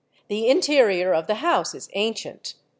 The 0.29 0.47
interior 0.49 1.13
of 1.13 1.27
the 1.27 1.35
house 1.45 1.75
is 1.75 1.87
ancient. 1.93 2.55